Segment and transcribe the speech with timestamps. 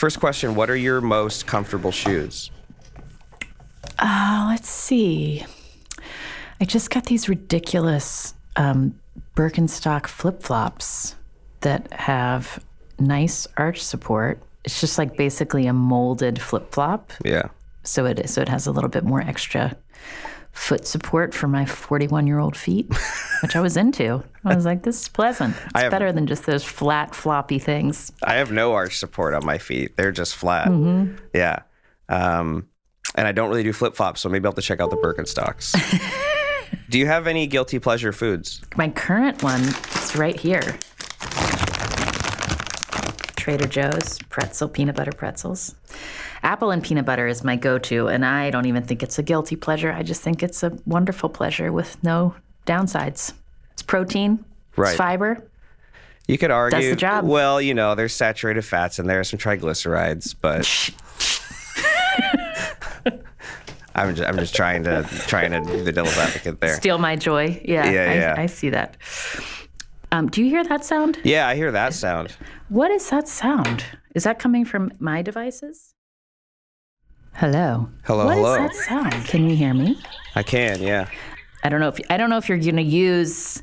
[0.00, 2.50] First question What are your most comfortable shoes?
[3.98, 5.44] Uh, let's see.
[6.58, 8.98] I just got these ridiculous um,
[9.36, 11.16] Birkenstock flip flops
[11.60, 12.64] that have
[12.98, 14.42] nice arch support.
[14.64, 17.12] It's just like basically a molded flip flop.
[17.22, 17.48] Yeah.
[17.82, 18.32] So it is.
[18.32, 19.76] So it has a little bit more extra
[20.52, 22.92] foot support for my 41 year old feet,
[23.42, 24.22] which I was into.
[24.44, 25.56] I was like, this is pleasant.
[25.66, 28.12] It's have- better than just those flat, floppy things.
[28.22, 29.96] I have no arch support on my feet.
[29.96, 30.68] They're just flat.
[30.68, 31.16] Mm-hmm.
[31.34, 31.60] Yeah.
[32.08, 32.66] Um,
[33.14, 34.96] and I don't really do flip flops, so maybe I'll have to check out the
[34.96, 35.74] Birkenstocks.
[36.90, 38.60] do you have any guilty pleasure foods?
[38.76, 40.78] My current one is right here
[43.40, 45.74] Trader Joe's pretzel, peanut butter pretzels.
[46.42, 49.22] Apple and peanut butter is my go to, and I don't even think it's a
[49.22, 49.90] guilty pleasure.
[49.92, 52.34] I just think it's a wonderful pleasure with no
[52.66, 53.32] downsides.
[53.72, 54.44] It's protein,
[54.76, 54.90] Right.
[54.90, 55.46] it's fiber.
[56.28, 56.78] You could argue.
[56.80, 57.24] Does the job.
[57.24, 60.64] Well, you know, there's saturated fats in there, some triglycerides, but
[63.94, 66.76] I'm just, I'm just trying to trying to do the devil's advocate there.
[66.76, 67.60] Steal my joy.
[67.64, 68.34] Yeah, Yeah, I, yeah.
[68.38, 68.96] I see that.
[70.12, 71.18] Um, do you hear that sound?
[71.22, 72.36] Yeah, I hear that sound.
[72.68, 73.84] What is that sound?
[74.14, 75.94] Is that coming from my devices?
[77.34, 77.88] Hello.
[78.04, 78.42] Hello, hello.
[78.42, 79.24] What is that sound?
[79.26, 79.96] Can you hear me?
[80.34, 81.08] I can, yeah.
[81.62, 83.62] I don't know if I don't know if you're going to use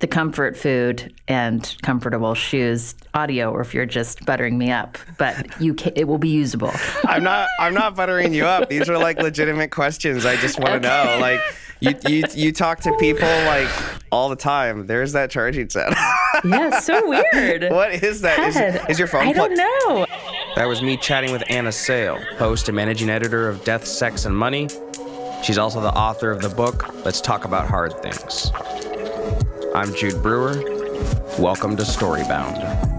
[0.00, 5.60] the comfort food and comfortable shoes audio or if you're just buttering me up, but
[5.60, 6.72] you can, it will be usable.
[7.06, 8.68] I'm not I'm not buttering you up.
[8.68, 10.26] These are like legitimate questions.
[10.26, 11.18] I just want to know.
[11.20, 11.40] Like
[11.82, 13.68] you, you you talk to people like
[14.12, 14.86] all the time.
[14.86, 15.92] There's that charging set.
[16.44, 17.70] yeah, so weird.
[17.72, 18.38] what is that?
[18.38, 20.06] Is, God, is your phone I don't know.
[20.54, 24.36] That was me chatting with Anna Sale, host and managing editor of Death, Sex, and
[24.36, 24.68] Money.
[25.42, 28.52] She's also the author of the book Let's Talk About Hard Things.
[29.74, 30.62] I'm Jude Brewer.
[31.38, 32.91] Welcome to Storybound.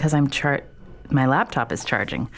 [0.00, 0.64] Because I'm chart
[1.10, 2.30] my laptop is charging.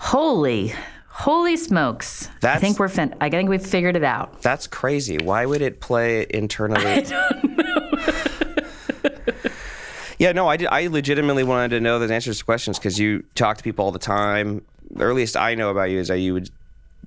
[0.00, 0.74] Holy
[1.06, 2.28] holy smokes.
[2.42, 4.42] I think we're fin- I think we've figured it out.
[4.42, 5.16] That's crazy.
[5.18, 6.84] Why would it play internally?
[6.84, 9.10] I don't know.
[10.18, 13.22] yeah, no, I, did, I legitimately wanted to know the answers to questions because you
[13.36, 14.62] talk to people all the time.
[14.90, 16.50] The earliest I know about you is that you would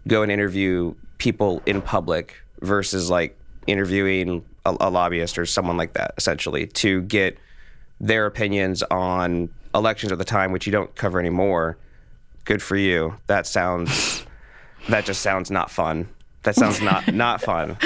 [0.08, 5.92] go and interview people in public versus like interviewing a, a lobbyist or someone like
[5.96, 7.38] that, essentially, to get
[8.00, 11.78] their opinions on elections at the time, which you don't cover anymore.
[12.46, 13.16] Good for you.
[13.28, 14.26] That sounds.
[14.90, 16.08] that just sounds not fun.
[16.44, 17.78] That sounds not not fun.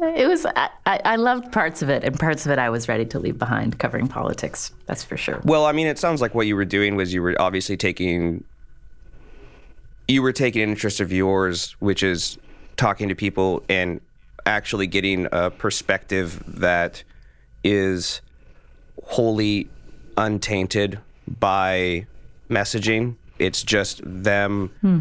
[0.00, 3.04] It was I, I loved parts of it and parts of it I was ready
[3.06, 4.72] to leave behind covering politics.
[4.86, 5.40] That's for sure.
[5.44, 8.44] Well, I mean, it sounds like what you were doing was you were obviously taking
[10.06, 12.38] you were taking an interest of yours, which is
[12.76, 14.00] talking to people and
[14.46, 17.02] actually getting a perspective that
[17.64, 18.20] is
[19.04, 19.68] wholly
[20.16, 22.06] untainted by
[22.48, 23.16] messaging.
[23.38, 25.00] It's just them hmm.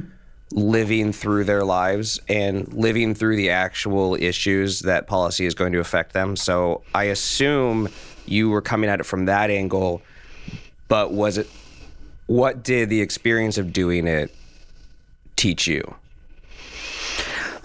[0.51, 5.79] living through their lives and living through the actual issues that policy is going to
[5.79, 6.35] affect them.
[6.35, 7.89] So I assume
[8.25, 10.01] you were coming at it from that angle,
[10.87, 11.49] but was it
[12.27, 14.35] what did the experience of doing it
[15.37, 15.95] teach you?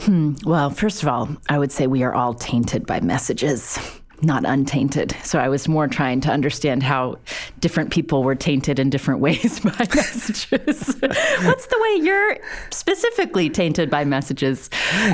[0.00, 0.34] Hmm.
[0.44, 3.78] Well, first of all, I would say we are all tainted by messages,
[4.22, 5.16] not untainted.
[5.24, 7.18] So I was more trying to understand how
[7.60, 10.96] different people were tainted in different ways by messages.
[11.42, 12.38] What's the way you're
[12.70, 14.70] specifically tainted by messages?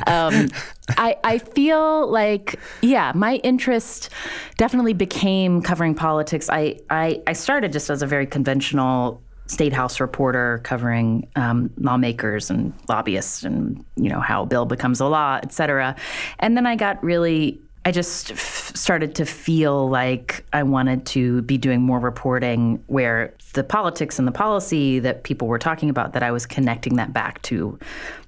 [0.06, 0.48] Um,
[0.96, 4.10] I, I feel like, yeah, my interest
[4.56, 6.48] definitely became covering politics.
[6.50, 12.50] I, I, I started just as a very conventional state house reporter covering um, lawmakers
[12.50, 15.96] and lobbyists and you know how a bill becomes a law, et cetera.
[16.38, 17.60] And then I got really.
[17.88, 23.32] I just f- started to feel like I wanted to be doing more reporting where
[23.54, 27.14] the politics and the policy that people were talking about, that I was connecting that
[27.14, 27.78] back to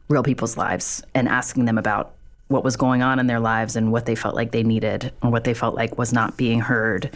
[0.09, 2.13] real people's lives and asking them about
[2.49, 5.31] what was going on in their lives and what they felt like they needed or
[5.31, 7.11] what they felt like was not being heard.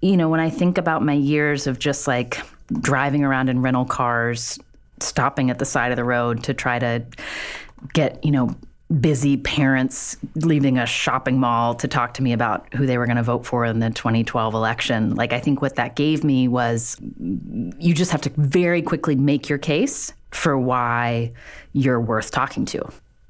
[0.00, 2.40] You know, when I think about my years of just like
[2.80, 4.58] driving around in rental cars,
[4.98, 7.04] stopping at the side of the road to try to
[7.92, 8.56] get, you know,
[9.00, 13.16] busy parents leaving a shopping mall to talk to me about who they were going
[13.16, 15.14] to vote for in the 2012 election.
[15.14, 19.48] Like, I think what that gave me was you just have to very quickly make
[19.48, 21.32] your case for why
[21.74, 22.82] you're worth talking to.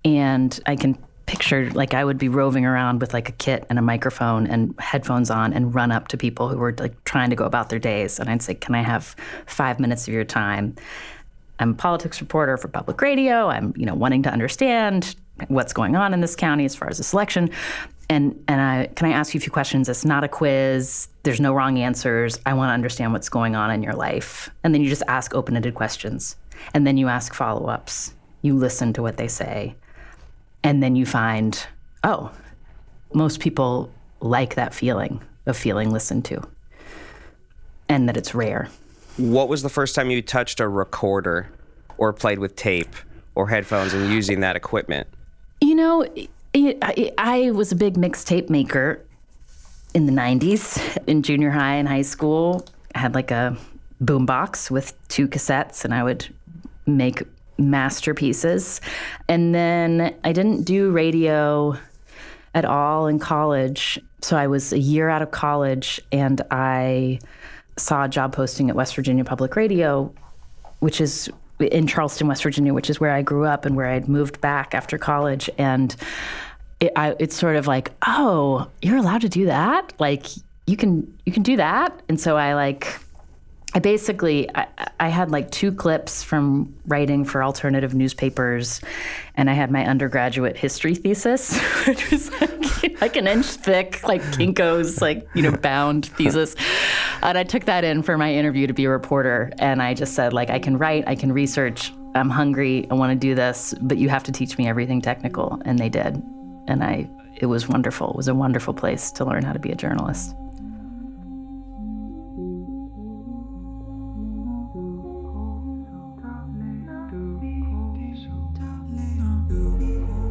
[0.04, 0.96] And I can
[1.26, 4.74] picture like I would be roving around with like a kit and a microphone and
[4.78, 7.78] headphones on and run up to people who were like trying to go about their
[7.78, 8.18] days.
[8.18, 9.14] And I'd say, Can I have
[9.46, 10.74] five minutes of your time?
[11.58, 13.48] I'm a politics reporter for public radio.
[13.48, 15.16] I'm, you know, wanting to understand
[15.48, 17.50] what's going on in this county as far as this election.
[18.10, 19.88] And and I can I ask you a few questions?
[19.88, 21.08] It's not a quiz.
[21.22, 22.40] There's no wrong answers.
[22.46, 24.50] I want to understand what's going on in your life.
[24.64, 26.36] And then you just ask open-ended questions.
[26.74, 28.14] And then you ask follow-ups.
[28.42, 29.76] You listen to what they say
[30.62, 31.66] and then you find,
[32.04, 32.30] oh,
[33.12, 33.90] most people
[34.20, 36.42] like that feeling of feeling listened to
[37.88, 38.68] and that it's rare.
[39.16, 41.48] What was the first time you touched a recorder
[41.96, 42.94] or played with tape
[43.34, 45.08] or headphones and using that equipment?
[45.60, 46.06] You know,
[46.52, 46.78] it,
[47.18, 49.04] I was a big mixtape maker
[49.94, 52.66] in the 90s in junior high and high school.
[52.94, 53.56] I had like a
[54.02, 56.26] boombox with two cassettes and I would
[56.86, 57.22] make
[57.58, 58.80] masterpieces.
[59.28, 61.76] And then I didn't do radio
[62.54, 63.98] at all in college.
[64.22, 67.18] So I was a year out of college and I
[67.76, 70.12] saw a job posting at West Virginia Public Radio,
[70.80, 74.08] which is in Charleston, West Virginia, which is where I grew up and where I'd
[74.08, 75.50] moved back after college.
[75.58, 75.94] And
[76.80, 79.92] it, I, it's sort of like, oh, you're allowed to do that?
[79.98, 80.26] Like
[80.66, 82.00] you can you can do that?
[82.08, 83.00] And so I like
[83.74, 84.66] I basically I,
[84.98, 88.80] I, had like two clips from writing for alternative newspapers,
[89.36, 94.22] and I had my undergraduate history thesis, which was like, like an inch thick, like
[94.22, 96.56] Kinko's like you know bound thesis,
[97.22, 100.14] and I took that in for my interview to be a reporter, and I just
[100.14, 103.74] said like I can write, I can research, I'm hungry, I want to do this,
[103.82, 106.22] but you have to teach me everything technical, and they did,
[106.68, 108.10] and I it was wonderful.
[108.10, 110.34] It was a wonderful place to learn how to be a journalist.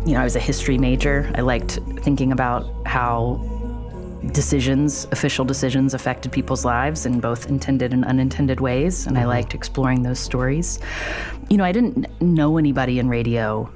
[0.07, 1.29] You know, I was a history major.
[1.35, 3.43] I liked thinking about how
[4.31, 9.05] decisions, official decisions, affected people's lives in both intended and unintended ways.
[9.05, 9.29] And I mm-hmm.
[9.29, 10.79] liked exploring those stories.
[11.49, 13.69] You know, I didn't know anybody in radio,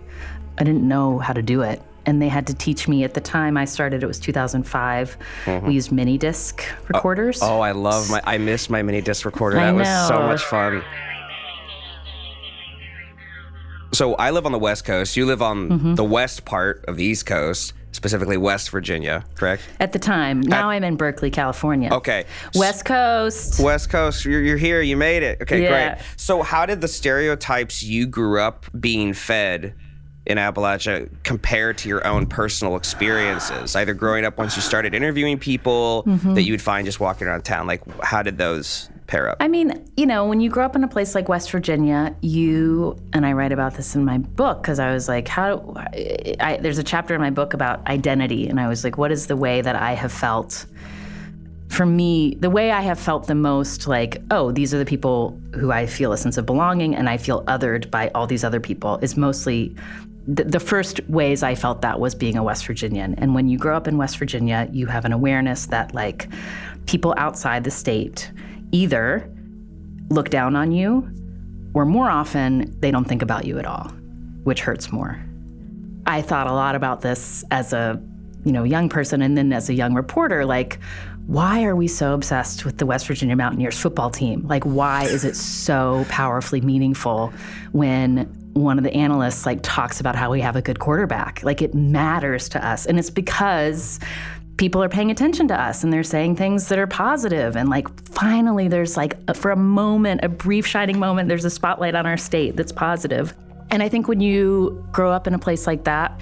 [0.58, 1.82] I didn't know how to do it.
[2.06, 5.18] And they had to teach me at the time I started, it was 2005.
[5.46, 5.68] Mm-hmm.
[5.68, 7.42] We used mini disc recorders.
[7.44, 9.58] Oh, oh, I love my, I miss my mini disc recorder.
[9.58, 10.82] That was so much fun.
[14.02, 15.16] So I live on the West Coast.
[15.16, 15.94] You live on mm-hmm.
[15.94, 19.62] the west part of the East Coast, specifically West Virginia, correct?
[19.80, 20.42] At the time.
[20.42, 21.94] Now At, I'm in Berkeley, California.
[21.94, 22.26] Okay.
[22.56, 23.60] West Coast.
[23.60, 24.26] West Coast.
[24.26, 24.82] You're, you're here.
[24.82, 25.44] You made it.
[25.44, 25.94] Okay, yeah.
[25.94, 26.06] great.
[26.18, 29.76] So how did the stereotypes you grew up being fed
[30.26, 33.76] in Appalachia compared to your own personal experiences?
[33.76, 36.34] Either growing up once you started interviewing people mm-hmm.
[36.36, 37.68] that you would find just walking around town.
[37.68, 39.38] Like, how did those pair up?
[39.40, 42.98] I mean, you know, when you grow up in a place like West Virginia, you
[43.14, 45.76] and I write about this in my book because I was like, how?
[46.40, 49.28] I, there's a chapter in my book about identity, and I was like, what is
[49.28, 50.66] the way that I have felt?
[51.68, 55.40] For me, the way I have felt the most like, oh, these are the people
[55.56, 58.60] who I feel a sense of belonging and I feel othered by all these other
[58.60, 59.74] people is mostly
[60.28, 63.16] the, first ways I felt that was being a West Virginian.
[63.16, 66.28] And when you grow up in West Virginia, you have an awareness that, like,
[66.86, 68.32] people outside the state
[68.72, 69.28] either
[70.10, 71.10] look down on you
[71.74, 73.88] or more often they don't think about you at all,
[74.44, 75.20] which hurts more.
[76.06, 78.02] I thought a lot about this as a
[78.44, 80.80] you know young person and then as a young reporter like
[81.28, 84.46] why are we so obsessed with the West Virginia Mountaineers football team?
[84.48, 87.32] Like why is it so powerfully meaningful
[87.72, 91.44] when one of the analysts like talks about how we have a good quarterback?
[91.44, 92.86] Like it matters to us.
[92.86, 94.00] And it's because
[94.58, 97.56] people are paying attention to us and they're saying things that are positive.
[97.56, 101.50] And like finally there's like a, for a moment a brief shining moment there's a
[101.50, 103.34] spotlight on our state that's positive.
[103.72, 106.20] And i think when you grow up in a place like that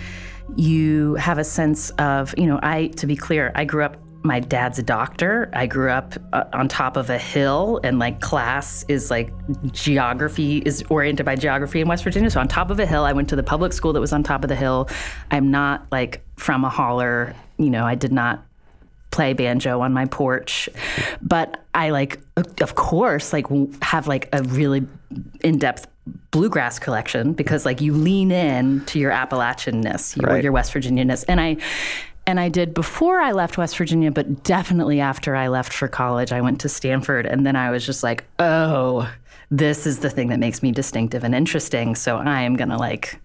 [0.55, 4.39] you have a sense of you know i to be clear i grew up my
[4.39, 5.49] dad's a doctor.
[5.53, 9.31] I grew up uh, on top of a hill, and like class is like
[9.71, 12.29] geography is oriented by geography in West Virginia.
[12.29, 14.23] So on top of a hill, I went to the public school that was on
[14.23, 14.89] top of the hill.
[15.31, 18.43] I'm not like from a holler you know, I did not
[19.11, 20.69] play banjo on my porch
[21.19, 22.19] but i like
[22.61, 23.47] of course like
[23.81, 24.85] have like a really
[25.41, 25.87] in-depth
[26.29, 30.43] bluegrass collection because like you lean in to your appalachianness your, right.
[30.43, 31.57] your west virginianness and i
[32.29, 36.31] and i did before i left west virginia but definitely after i left for college
[36.31, 39.11] i went to stanford and then i was just like oh
[39.51, 43.19] this is the thing that makes me distinctive and interesting so i am gonna like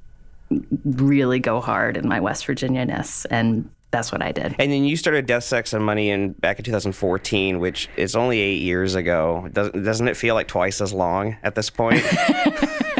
[0.85, 4.57] really go hard in my west virginia-ness and that's what I did.
[4.59, 8.41] And then you started Death, Sex, and Money in back in 2014, which is only
[8.41, 9.49] eight years ago.
[9.53, 12.03] Doesn't doesn't it feel like twice as long at this point?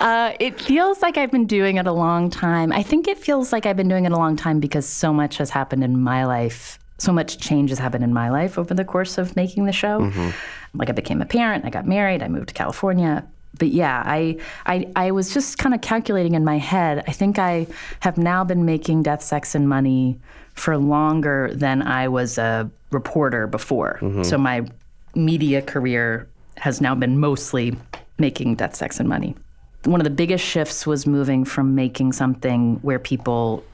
[0.00, 2.72] Uh, it feels like I've been doing it a long time.
[2.72, 5.36] I think it feels like I've been doing it a long time because so much
[5.36, 6.78] has happened in my life.
[6.98, 10.00] So much change has happened in my life over the course of making the show.
[10.00, 10.30] Mm-hmm.
[10.74, 13.26] Like I became a parent, I got married, I moved to California.
[13.58, 17.04] But yeah, I, I I was just kind of calculating in my head.
[17.06, 17.66] I think I
[18.00, 20.18] have now been making Death, Sex, and Money
[20.54, 23.98] for longer than I was a reporter before.
[24.00, 24.22] Mm-hmm.
[24.22, 24.66] So my
[25.14, 27.76] media career has now been mostly
[28.18, 29.34] making Death, Sex, and Money.
[29.84, 33.64] One of the biggest shifts was moving from making something where people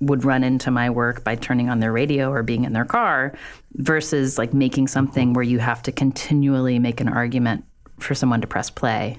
[0.00, 3.32] would run into my work by turning on their radio or being in their car
[3.74, 7.64] versus like making something where you have to continually make an argument
[7.98, 9.18] for someone to press play.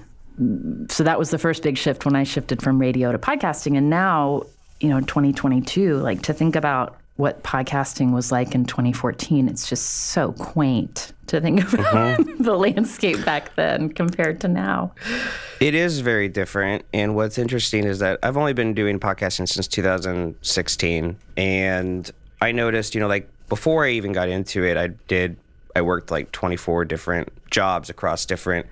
[0.88, 3.76] So that was the first big shift when I shifted from radio to podcasting.
[3.76, 4.44] And now,
[4.80, 9.86] you know, 2022, like to think about what podcasting was like in 2014, it's just
[9.86, 12.42] so quaint to think about mm-hmm.
[12.42, 14.92] the landscape back then compared to now.
[15.60, 16.84] It is very different.
[16.92, 21.16] And what's interesting is that I've only been doing podcasting since 2016.
[21.36, 22.10] And
[22.40, 25.36] I noticed, you know, like before I even got into it, I did,
[25.76, 28.66] I worked like 24 different jobs across different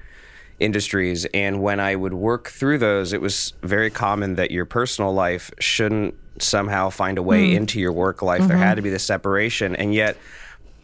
[0.61, 1.25] industries.
[1.27, 5.51] And when I would work through those, it was very common that your personal life
[5.59, 7.57] shouldn't somehow find a way mm.
[7.57, 8.41] into your work life.
[8.41, 8.49] Mm-hmm.
[8.49, 9.77] There had to be the separation.
[9.77, 10.17] And yet,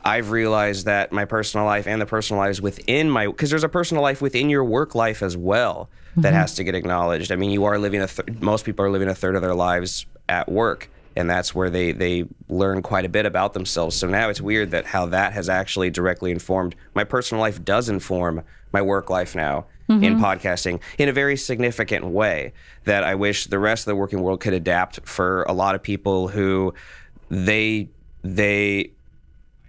[0.04, 3.70] I've realized that my personal life and the personal lives within my because there's a
[3.70, 6.36] personal life within your work life as well that mm-hmm.
[6.36, 7.32] has to get acknowledged.
[7.32, 9.54] I mean, you are living a th- most people are living a third of their
[9.54, 13.96] lives at work, and that's where they they learn quite a bit about themselves.
[13.96, 17.88] So now it's weird that how that has actually directly informed my personal life does
[17.88, 18.42] inform
[18.72, 20.02] my work life now mm-hmm.
[20.02, 22.52] in podcasting in a very significant way
[22.84, 25.82] that I wish the rest of the working world could adapt for a lot of
[25.82, 26.74] people who
[27.30, 27.88] they
[28.22, 28.92] they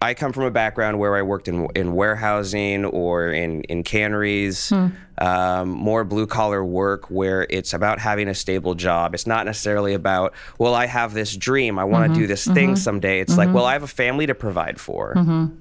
[0.01, 4.69] I come from a background where I worked in in warehousing or in in canneries,
[4.69, 4.87] hmm.
[5.19, 9.13] um, more blue collar work where it's about having a stable job.
[9.13, 12.21] It's not necessarily about well, I have this dream, I want to mm-hmm.
[12.21, 12.75] do this thing mm-hmm.
[12.75, 13.19] someday.
[13.21, 13.55] It's like mm-hmm.
[13.55, 15.15] well, I have a family to provide for.
[15.15, 15.55] Mm-hmm.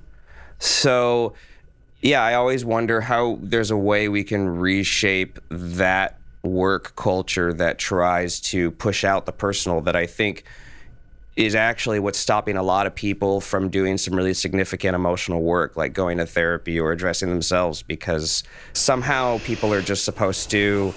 [0.59, 1.35] So,
[2.03, 7.79] yeah, I always wonder how there's a way we can reshape that work culture that
[7.79, 9.81] tries to push out the personal.
[9.81, 10.45] That I think
[11.37, 15.77] is actually what's stopping a lot of people from doing some really significant emotional work,
[15.77, 20.95] like going to therapy or addressing themselves, because somehow people are just supposed to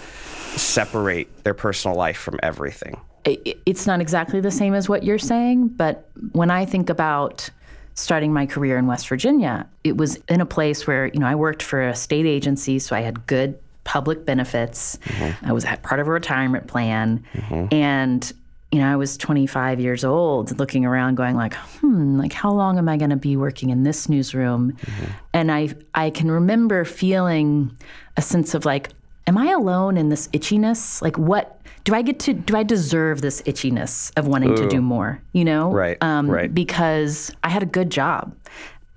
[0.56, 3.00] separate their personal life from everything.
[3.26, 7.50] It's not exactly the same as what you're saying, but when I think about
[7.96, 11.36] starting my career in West Virginia, it was in a place where, you know, I
[11.36, 14.98] worked for a state agency, so I had good public benefits.
[14.98, 15.46] Mm-hmm.
[15.46, 17.26] I was part of a retirement plan.
[17.34, 17.74] Mm-hmm.
[17.74, 18.34] And
[18.72, 22.78] you know, I was 25 years old looking around going like, hmm, like how long
[22.78, 24.74] am I going to be working in this newsroom?
[24.74, 25.06] Mm-hmm.
[25.34, 27.76] And I I can remember feeling
[28.18, 28.90] a sense of like,
[29.26, 31.02] am I alone in this itchiness?
[31.02, 34.58] Like what do I get to do I deserve this itchiness of wanting Ooh.
[34.58, 35.72] to do more, you know?
[35.72, 35.98] Right.
[36.02, 36.54] Um, right.
[36.54, 38.36] because I had a good job.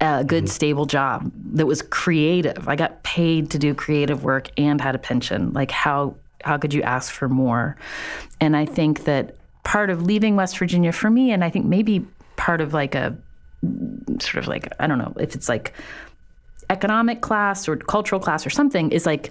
[0.02, 0.50] A good mm-hmm.
[0.50, 2.66] stable job that was creative.
[2.66, 5.52] I got paid to do creative work and had a pension.
[5.52, 7.76] Like how how could you ask for more?
[8.40, 9.36] And I think that
[9.70, 13.16] part of leaving West Virginia for me, and I think maybe part of like a
[14.18, 15.74] sort of like, I don't know if it's like
[16.70, 19.30] economic class or cultural class or something, is like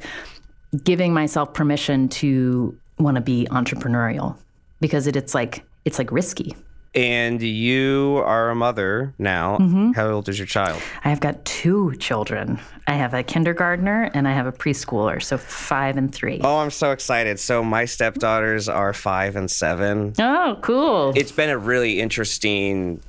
[0.81, 4.37] giving myself permission to want to be entrepreneurial
[4.79, 6.55] because it, it's like, it's like risky.
[6.95, 9.57] And you are a mother now.
[9.57, 9.91] Mm-hmm.
[9.91, 10.81] How old is your child?
[11.03, 12.59] I have got two children.
[12.87, 16.41] I have a kindergartner and I have a preschooler, so five and three.
[16.43, 17.39] Oh, I'm so excited.
[17.39, 20.13] So my stepdaughters are five and seven.
[20.19, 21.13] Oh, cool.
[21.15, 23.01] It's been a really interesting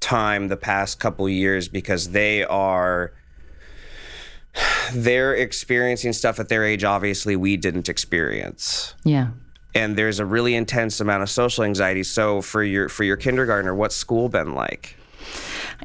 [0.00, 3.12] time the past couple years because they are
[4.92, 8.94] they're experiencing stuff at their age obviously we didn't experience.
[9.04, 9.28] Yeah
[9.76, 12.02] and there's a really intense amount of social anxiety.
[12.02, 14.96] So for your for your kindergartner, what's school been like?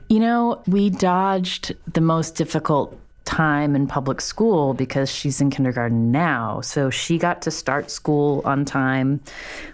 [0.10, 6.12] You know, we dodged the most difficult time in public school because she's in kindergarten
[6.12, 6.62] now.
[6.62, 9.22] So she got to start school on time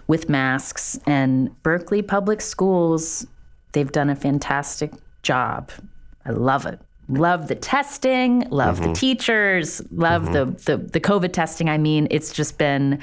[0.06, 3.26] with masks and Berkeley Public Schools,
[3.72, 5.70] they've done a fantastic job.
[6.24, 6.80] I love it.
[7.08, 8.88] Love the testing, love mm-hmm.
[8.88, 10.52] the teachers, love mm-hmm.
[10.52, 11.70] the, the the COVID testing.
[11.70, 13.00] I mean, it's just been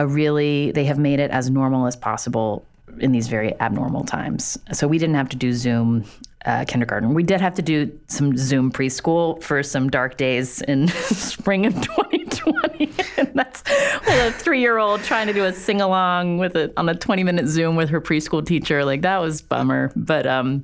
[0.00, 2.64] a really, they have made it as normal as possible
[3.00, 4.58] in these very abnormal times.
[4.72, 6.06] So we didn't have to do Zoom
[6.46, 7.12] uh, kindergarten.
[7.12, 11.74] We did have to do some Zoom preschool for some dark days in spring of
[11.74, 12.90] 2020.
[13.18, 13.62] and that's
[14.08, 17.22] a three year old trying to do a sing along with it on a 20
[17.22, 18.86] minute Zoom with her preschool teacher.
[18.86, 19.92] Like that was bummer.
[19.94, 20.62] But um,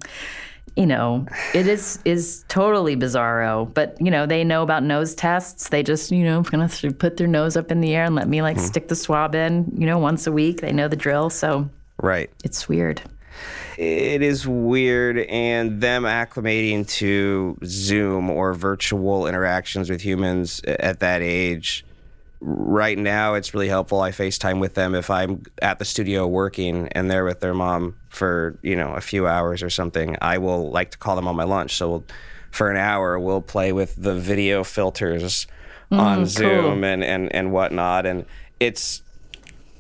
[0.77, 3.73] you know, it is is totally bizarro.
[3.73, 5.71] But you know, they know about nose tests.
[5.71, 6.69] They just you know gonna
[6.99, 8.67] put their nose up in the air and let me like mm-hmm.
[8.67, 9.73] stick the swab in.
[9.77, 10.61] You know, once a week.
[10.61, 11.31] They know the drill.
[11.31, 11.69] So
[12.03, 13.03] right, it's weird.
[13.79, 21.23] It is weird, and them acclimating to Zoom or virtual interactions with humans at that
[21.23, 21.86] age
[22.41, 24.01] right now it's really helpful.
[24.01, 27.97] I facetime with them if i'm at the studio working and they're with their mom
[28.09, 30.17] for you know a few hours or something.
[30.21, 31.77] I will like to call them on my lunch.
[31.77, 32.05] So we'll,
[32.51, 35.47] for an hour we'll play with the video filters
[35.91, 38.07] mm, on zoom and, and and whatnot.
[38.07, 38.27] And
[38.61, 39.03] it's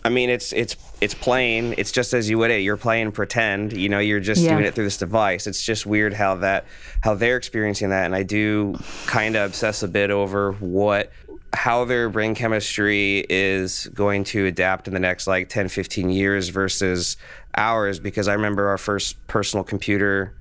[0.04, 3.72] i mean it's it's it's playing it's just as you would it you're playing pretend
[3.72, 4.50] you know you're just yeah.
[4.50, 5.46] doing it through this device.
[5.46, 6.64] It's just weird how that
[7.02, 8.06] how they're experiencing that.
[8.06, 11.12] And i do kind of obsess a bit over what
[11.56, 16.50] how their brain chemistry is going to adapt in the next like 10, 15 years
[16.50, 17.16] versus
[17.56, 17.98] ours.
[17.98, 20.34] Because I remember our first personal computer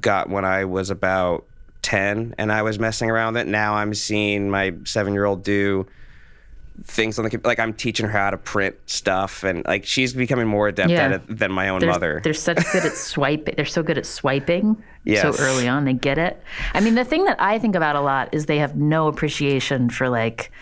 [0.00, 1.44] got when I was about
[1.82, 3.50] 10 and I was messing around with it.
[3.50, 5.86] Now I'm seeing my seven year old do
[6.84, 7.48] things on the computer.
[7.48, 11.04] like I'm teaching her how to print stuff and like she's becoming more adept yeah.
[11.04, 12.20] at it than my own they're, mother.
[12.24, 13.54] They're such good at swiping.
[13.56, 14.82] They're so good at swiping.
[15.04, 15.36] Yes.
[15.36, 16.42] So early on, they get it.
[16.74, 19.90] I mean, the thing that I think about a lot is they have no appreciation
[19.90, 20.52] for like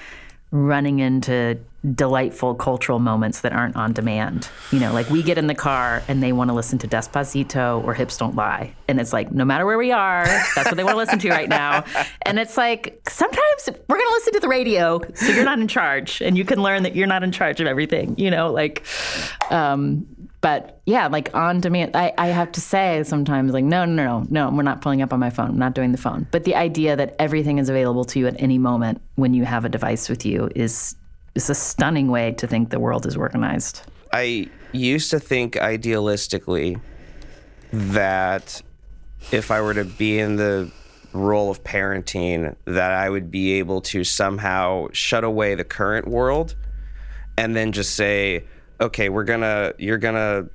[0.50, 1.58] running into
[1.94, 4.48] delightful cultural moments that aren't on demand.
[4.70, 7.82] You know, like we get in the car and they want to listen to Despacito
[7.84, 8.74] or Hips Don't Lie.
[8.88, 11.30] And it's like, no matter where we are, that's what they want to listen to
[11.30, 11.84] right now.
[12.22, 15.68] And it's like, sometimes we're going to listen to the radio so you're not in
[15.68, 18.84] charge and you can learn that you're not in charge of everything, you know, like,
[19.50, 20.06] um,
[20.40, 24.26] but yeah, like on demand, I, I have to say sometimes, like, no, no, no,
[24.30, 25.50] no, we're not pulling up on my phone.
[25.50, 26.26] I'm not doing the phone.
[26.30, 29.64] But the idea that everything is available to you at any moment when you have
[29.64, 30.96] a device with you is
[31.34, 33.82] is a stunning way to think the world is organized.
[34.12, 36.80] I used to think idealistically
[37.72, 38.60] that
[39.30, 40.70] if I were to be in the
[41.12, 46.56] role of parenting, that I would be able to somehow shut away the current world
[47.36, 48.44] and then just say,
[48.80, 50.48] okay, we're gonna you're gonna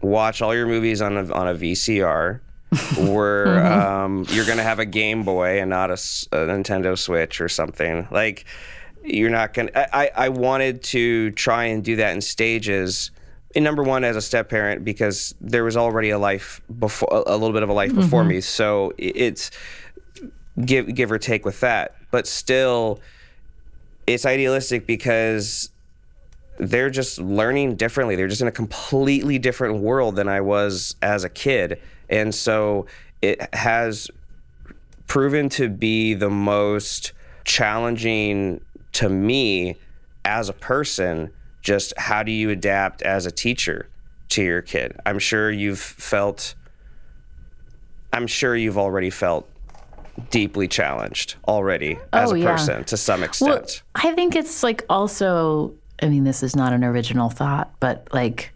[0.00, 2.40] watch all your movies on a on a VCR.
[2.98, 3.66] We're mm-hmm.
[3.66, 8.06] um, you're gonna have a Game Boy and not a, a Nintendo Switch or something
[8.10, 8.44] like.
[9.04, 9.70] You're not gonna.
[9.74, 13.10] I, I wanted to try and do that in stages.
[13.54, 17.32] In number one, as a step parent, because there was already a life before, a
[17.32, 18.02] little bit of a life mm-hmm.
[18.02, 18.42] before me.
[18.42, 19.50] So it's
[20.62, 23.00] give give or take with that, but still,
[24.06, 25.70] it's idealistic because
[26.58, 28.16] they're just learning differently.
[28.16, 31.80] They're just in a completely different world than I was as a kid.
[32.08, 32.86] And so
[33.22, 34.10] it has
[35.06, 37.12] proven to be the most
[37.44, 38.60] challenging
[38.92, 39.76] to me
[40.24, 41.30] as a person.
[41.62, 43.88] Just how do you adapt as a teacher
[44.30, 44.96] to your kid?
[45.06, 46.54] I'm sure you've felt,
[48.12, 49.48] I'm sure you've already felt
[50.30, 52.84] deeply challenged already as oh, a person yeah.
[52.84, 53.82] to some extent.
[53.94, 58.08] Well, I think it's like also I mean, this is not an original thought, but
[58.12, 58.52] like,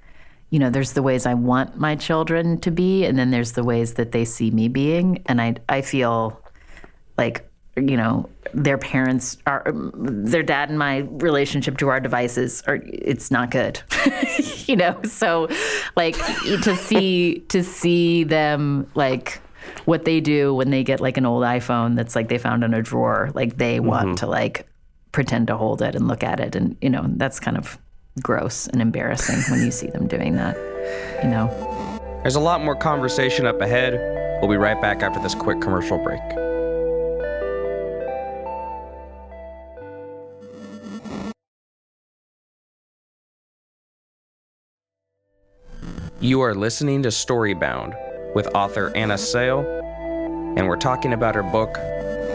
[0.51, 3.65] you know, there's the ways I want my children to be, and then there's the
[3.65, 5.23] ways that they see me being.
[5.27, 6.41] And I, I feel
[7.17, 12.81] like, you know, their parents are, their dad and my relationship to our devices are,
[12.85, 13.81] it's not good,
[14.67, 15.01] you know?
[15.05, 15.49] So,
[15.97, 16.17] like,
[16.63, 19.41] to see, to see them, like,
[19.85, 22.75] what they do when they get like an old iPhone that's like they found in
[22.75, 23.87] a drawer, like they mm-hmm.
[23.87, 24.67] want to like
[25.13, 26.57] pretend to hold it and look at it.
[26.57, 27.79] And, you know, that's kind of
[28.21, 30.57] gross and embarrassing when you see them doing that,
[31.23, 31.49] you know.
[32.23, 33.95] There's a lot more conversation up ahead.
[34.41, 36.21] We'll be right back after this quick commercial break.
[46.21, 47.97] You are listening to Storybound
[48.35, 49.61] with author Anna Sale,
[50.57, 51.77] and we're talking about her book,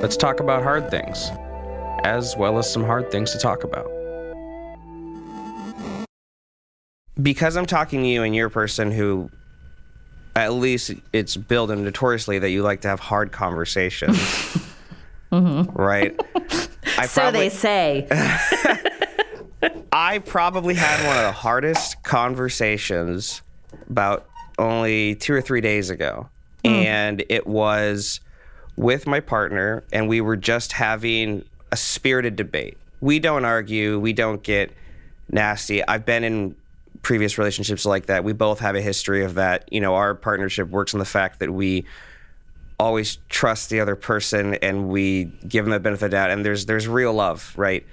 [0.02, 1.32] Let's Talk About Hard Things
[2.08, 3.92] as well as some hard things to talk about.
[7.22, 9.30] Because I'm talking to you and you're a person who,
[10.36, 14.18] at least it's billed and notoriously that you like to have hard conversations,
[15.32, 15.70] mm-hmm.
[15.72, 16.18] right?
[16.98, 18.08] I so probably, they say.
[19.92, 23.42] I probably had one of the hardest conversations
[23.90, 26.30] about only two or three days ago.
[26.64, 26.86] Mm.
[26.86, 28.22] And it was
[28.76, 32.78] with my partner, and we were just having a spirited debate.
[33.02, 34.72] We don't argue, we don't get
[35.30, 35.86] nasty.
[35.88, 36.56] I've been in
[37.02, 38.24] previous relationships like that.
[38.24, 39.72] We both have a history of that.
[39.72, 41.86] You know, our partnership works on the fact that we
[42.80, 46.46] always trust the other person and we give them the benefit of the doubt and
[46.46, 47.86] there's there's real love, right?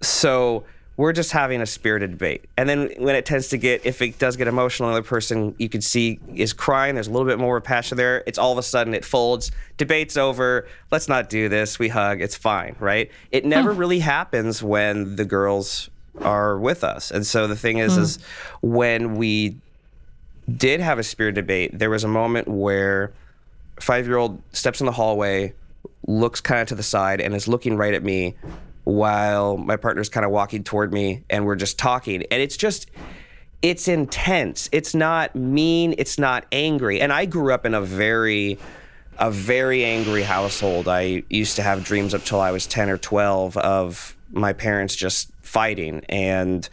[0.00, 0.64] So
[0.98, 2.44] we're just having a spirited debate.
[2.56, 5.68] And then when it tends to get, if it does get emotional, another person you
[5.68, 6.96] can see is crying.
[6.96, 8.24] There's a little bit more of passion there.
[8.26, 9.52] It's all of a sudden it folds.
[9.76, 10.66] Debate's over.
[10.90, 11.78] Let's not do this.
[11.78, 12.20] We hug.
[12.20, 13.12] It's fine, right?
[13.30, 15.88] It never really happens when the girls
[16.20, 17.12] are with us.
[17.12, 18.02] And so the thing is, hmm.
[18.02, 18.18] is
[18.60, 19.56] when we
[20.52, 23.12] did have a spirit debate, there was a moment where
[23.78, 25.54] five year old steps in the hallway,
[26.08, 28.34] looks kind of to the side, and is looking right at me
[28.88, 32.22] while my partner's kind of walking toward me and we're just talking.
[32.30, 32.90] And it's just,
[33.60, 34.70] it's intense.
[34.72, 35.94] It's not mean.
[35.98, 36.98] It's not angry.
[36.98, 38.58] And I grew up in a very,
[39.18, 40.88] a very angry household.
[40.88, 44.96] I used to have dreams up till I was 10 or 12 of my parents
[44.96, 46.66] just fighting and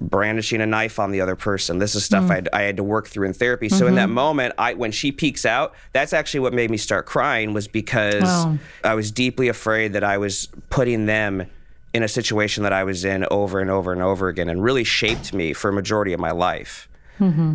[0.00, 1.78] brandishing a knife on the other person.
[1.78, 2.30] This is stuff mm.
[2.30, 3.68] I, had, I, had, to work through in therapy.
[3.68, 3.88] So mm-hmm.
[3.88, 4.14] in that mm-hmm.
[4.14, 8.24] moment, I when she peeks out, that's actually what made me start crying was because
[8.24, 8.58] oh.
[8.84, 11.46] I was deeply afraid that I was putting them
[11.94, 14.84] in a situation that I was in over and over and over again, and really
[14.84, 16.88] shaped me for a majority of my life.
[17.18, 17.54] Mm-hmm.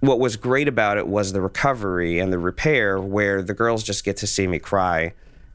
[0.00, 4.04] What was great about it was the recovery and the repair, where the girls just
[4.04, 5.14] get to see me cry,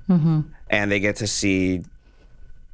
[0.10, 0.42] mm-hmm.
[0.70, 1.84] and they get to see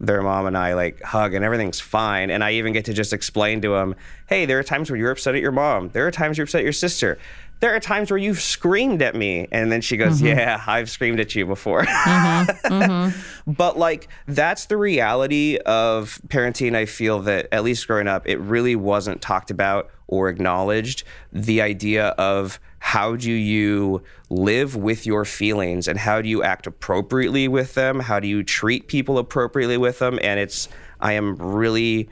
[0.01, 2.31] their mom and I like hug and everything's fine.
[2.31, 3.95] And I even get to just explain to them,
[4.27, 5.89] hey, there are times where you're upset at your mom.
[5.89, 7.19] There are times you're upset at your sister.
[7.59, 9.47] There are times where you've screamed at me.
[9.51, 10.39] And then she goes, mm-hmm.
[10.39, 11.83] yeah, I've screamed at you before.
[11.83, 12.73] Mm-hmm.
[12.73, 13.51] Mm-hmm.
[13.53, 16.75] but like, that's the reality of parenting.
[16.75, 21.03] I feel that at least growing up, it really wasn't talked about or acknowledged.
[21.31, 26.65] The idea of, how do you live with your feelings and how do you act
[26.65, 28.00] appropriately with them?
[28.00, 30.17] How do you treat people appropriately with them?
[30.24, 30.67] And it's,
[31.00, 32.10] I am really,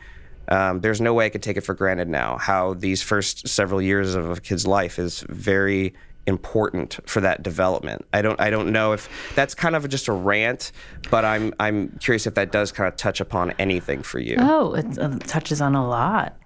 [0.47, 3.81] um, there's no way I could take it for granted now how these first several
[3.81, 5.95] years of a kid's life is very
[6.27, 8.05] important for that development.
[8.13, 10.71] I don't I don't know if that's kind of just a rant,
[11.09, 14.35] but I'm I'm curious if that does kind of touch upon anything for you.
[14.37, 16.37] Oh, it uh, touches on a lot.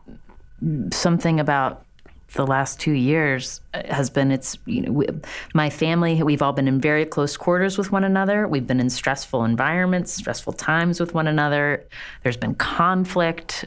[0.93, 1.85] Something about
[2.33, 5.07] the last two years uh, has been it's you know we,
[5.53, 8.89] my family we've all been in very close quarters with one another we've been in
[8.89, 11.85] stressful environments stressful times with one another
[12.23, 13.65] there's been conflict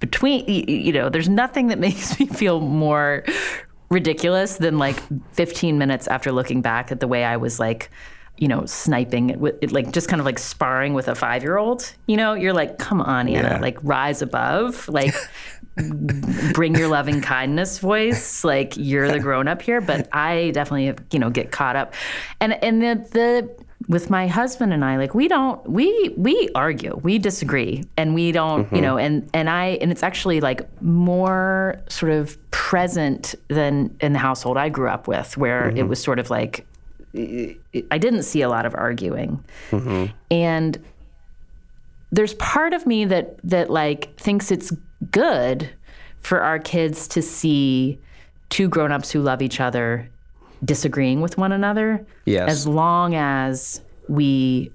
[0.00, 3.24] between you know there's nothing that makes me feel more
[3.90, 5.00] ridiculous than like
[5.32, 7.90] 15 minutes after looking back at the way I was like
[8.38, 11.92] you know, sniping with like just kind of like sparring with a five year old.
[12.06, 13.60] You know, you're like, come on, Anna, yeah.
[13.60, 15.14] like rise above, like
[16.52, 18.44] bring your loving kindness voice.
[18.44, 19.80] Like you're the grown up here.
[19.80, 21.94] But I definitely, you know, get caught up.
[22.40, 26.98] And and the the with my husband and I, like we don't we we argue,
[27.02, 28.76] we disagree, and we don't, mm-hmm.
[28.76, 34.12] you know, and and I and it's actually like more sort of present than in
[34.12, 35.78] the household I grew up with, where mm-hmm.
[35.78, 36.66] it was sort of like
[37.14, 39.42] I didn't see a lot of arguing.
[39.70, 40.12] Mm-hmm.
[40.30, 40.84] And
[42.12, 44.72] there's part of me that that like thinks it's
[45.10, 45.68] good
[46.18, 47.98] for our kids to see
[48.48, 50.08] two grown-ups who love each other
[50.64, 52.48] disagreeing with one another yes.
[52.48, 54.72] as long as we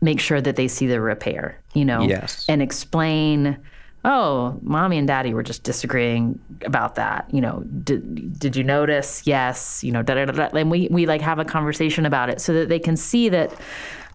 [0.00, 2.46] make sure that they see the repair, you know, yes.
[2.48, 3.58] and explain
[4.04, 7.28] oh, mommy and daddy were just disagreeing about that.
[7.32, 9.26] You know, did did you notice?
[9.26, 9.82] Yes.
[9.82, 10.48] You know, da da da.
[10.48, 10.56] da.
[10.56, 13.52] And we we like have a conversation about it so that they can see that.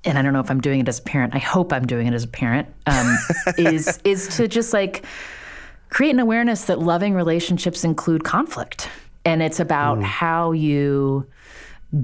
[0.06, 1.34] And I don't know if I'm doing it as a parent.
[1.34, 2.68] I hope I'm doing it as a parent.
[2.88, 3.18] Um,
[3.58, 5.06] is is to just like
[5.90, 8.90] create an awareness that loving relationships include conflict,
[9.24, 10.04] and it's about mm.
[10.04, 11.28] how you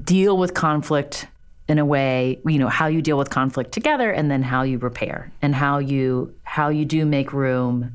[0.04, 1.26] deal with conflict
[1.70, 4.76] in a way you know how you deal with conflict together and then how you
[4.78, 7.92] repair and how you how you do make room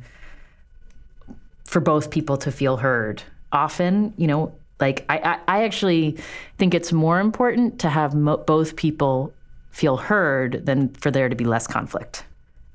[1.65, 6.17] for both people to feel heard often you know like i i, I actually
[6.57, 9.33] think it's more important to have mo- both people
[9.75, 12.23] feel heard than for there to be less conflict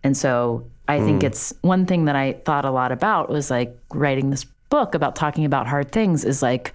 [0.02, 1.04] and so i mm.
[1.04, 4.94] think it's one thing that i thought a lot about was like writing this book
[4.94, 6.72] about talking about hard things is like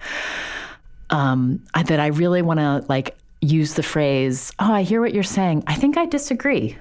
[1.10, 5.14] um, I, that I really want to like use the phrase, "Oh, I hear what
[5.14, 5.64] you're saying.
[5.66, 6.76] I think I disagree."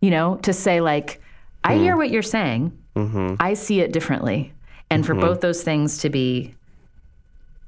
[0.00, 1.20] You know, to say like,
[1.62, 1.78] "I mm.
[1.78, 2.76] hear what you're saying.
[2.96, 3.36] Mm-hmm.
[3.40, 4.52] I see it differently."
[4.90, 5.20] And mm-hmm.
[5.20, 6.54] for both those things to be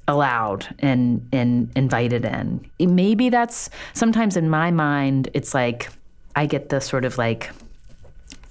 [0.07, 2.69] allowed and and invited in.
[2.79, 5.89] Maybe that's sometimes in my mind it's like
[6.35, 7.51] I get the sort of like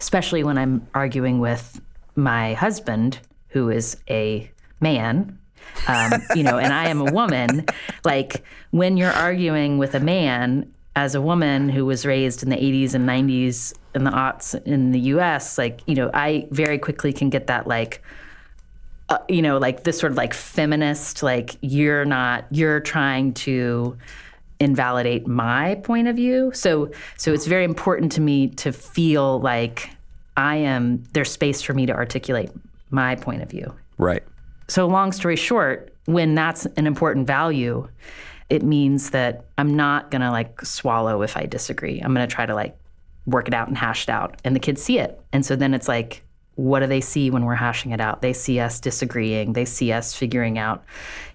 [0.01, 1.81] especially when I'm arguing with
[2.15, 5.39] my husband who is a man
[5.89, 7.67] um, you know, and I am a woman.
[8.05, 12.57] Like when you're arguing with a man as a woman who was raised in the
[12.57, 17.13] 80s and 90s and the aughts in the U.S., like you know, I very quickly
[17.13, 18.03] can get that like.
[19.09, 23.97] Uh, you know, like this sort of like feminist, like you're not, you're trying to
[24.59, 26.51] invalidate my point of view.
[26.55, 29.91] So, so it's very important to me to feel like
[30.37, 32.51] I am there's space for me to articulate
[32.91, 33.75] my point of view.
[33.97, 34.25] Right.
[34.69, 37.89] So long story short, when that's an important value,
[38.51, 42.01] it means that I'm not going to like swallow if I disagree.
[42.01, 42.77] I'm going to try to like
[43.27, 44.41] work it out and hash it out.
[44.45, 45.21] And the kids see it.
[45.33, 46.23] And so then it's like,
[46.57, 48.23] what do they see when we're hashing it out?
[48.23, 49.53] They see us disagreeing.
[49.53, 50.85] They see us figuring out,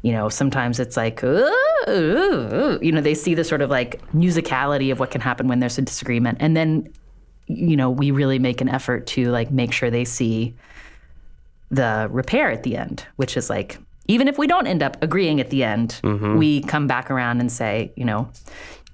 [0.02, 1.48] you know, sometimes it's like, ooh,
[1.88, 5.60] ooh, you know, they see the sort of like musicality of what can happen when
[5.60, 6.38] there's a disagreement.
[6.42, 6.92] And then,
[7.48, 10.56] you know, we really make an effort to like make sure they see
[11.70, 15.40] the repair at the end, which is like, even if we don't end up agreeing
[15.40, 16.38] at the end, Mm-hmm.
[16.38, 18.30] we come back around and say, you know,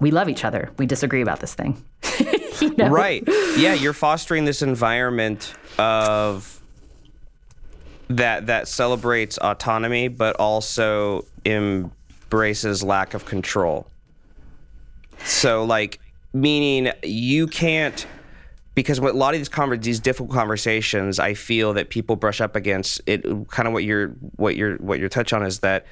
[0.00, 0.70] we love each other.
[0.78, 1.82] We disagree about this thing.
[2.68, 2.88] You know?
[2.88, 3.22] Right.
[3.56, 6.60] Yeah, you're fostering this environment of
[8.08, 13.86] that that celebrates autonomy but also embraces lack of control.
[15.24, 16.00] So like
[16.32, 18.06] meaning you can't
[18.74, 22.54] because a lot of these conver- these difficult conversations I feel that people brush up
[22.54, 25.86] against it kind of what you're what you're what you're touch on is that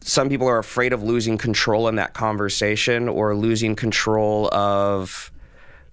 [0.00, 5.30] some people are afraid of losing control in that conversation or losing control of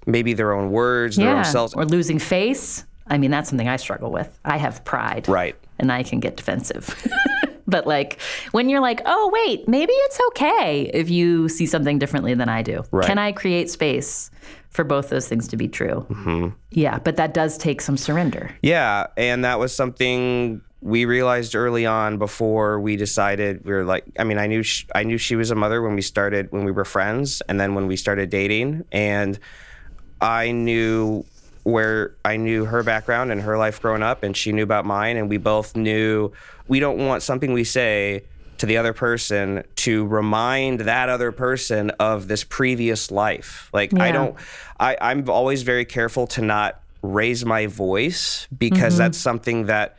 [0.06, 1.74] maybe their own words, their own selves.
[1.74, 2.86] Or losing face.
[3.08, 4.38] I mean, that's something I struggle with.
[4.46, 5.28] I have pride.
[5.28, 5.56] Right.
[5.78, 6.96] And I can get defensive.
[7.68, 8.20] but like
[8.52, 12.62] when you're like, oh, wait, maybe it's okay if you see something differently than I
[12.62, 12.84] do.
[12.92, 13.06] Right.
[13.06, 14.32] Can I create space
[14.70, 16.06] for both those things to be true?
[16.10, 16.50] Mm-hmm.
[16.72, 18.52] Yeah, but that does take some surrender.
[18.62, 24.06] Yeah, and that was something we realized early on before we decided we were like
[24.20, 26.64] I mean I knew sh I knew she was a mother when we started when
[26.64, 29.40] we were friends and then when we started dating and
[30.22, 31.26] I knew
[31.64, 35.18] where I knew her background and her life growing up and she knew about mine
[35.18, 36.32] and we both knew.
[36.68, 38.24] We don't want something we say
[38.60, 43.70] to the other person to remind that other person of this previous life.
[43.74, 44.36] Like I don't
[44.80, 49.98] I, I'm always very careful to not raise my voice because that's something that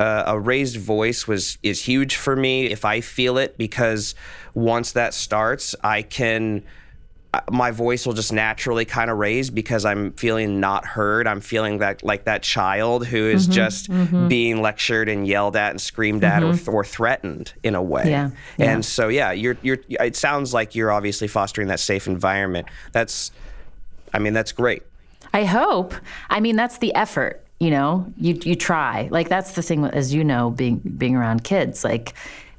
[0.00, 4.14] uh, a raised voice was is huge for me if I feel it because
[4.54, 6.64] once that starts, I can
[7.50, 11.26] my voice will just naturally kind of raise because I'm feeling not heard.
[11.26, 14.28] I'm feeling that like that child who is mm-hmm, just mm-hmm.
[14.28, 16.74] being lectured and yelled at and screamed at or, mm-hmm.
[16.74, 18.10] or threatened in a way.
[18.10, 18.72] Yeah, yeah.
[18.72, 19.78] And so yeah, you're you're.
[19.88, 22.68] It sounds like you're obviously fostering that safe environment.
[22.92, 23.32] That's,
[24.12, 24.82] I mean, that's great.
[25.32, 25.94] I hope.
[26.28, 27.42] I mean, that's the effort.
[27.60, 29.08] You know, you you try.
[29.10, 31.82] Like that's the thing, as you know, being being around kids.
[31.82, 32.12] Like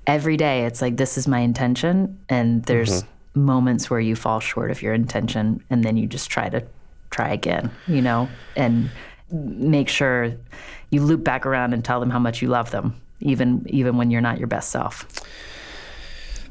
[0.07, 3.03] every day, it's like this is my intention, and there's
[3.35, 6.63] moments where you fall short of your intention, and then you just try to
[7.09, 7.71] try again.
[7.87, 8.89] You know, and
[9.31, 10.33] make sure
[10.89, 14.11] you loop back around and tell them how much you love them, even even when
[14.11, 15.07] you're not your best self.